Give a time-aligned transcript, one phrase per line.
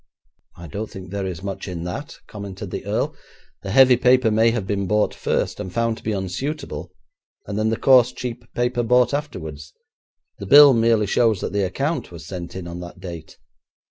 [0.57, 3.15] 'I don't think there is much in that,' commented the earl;
[3.61, 6.91] 'the heavy paper may have been bought first, and found to be unsuitable,
[7.45, 9.75] and then the coarse, cheap paper bought afterwards.
[10.39, 13.37] The bill merely shows that the account was sent in on that date.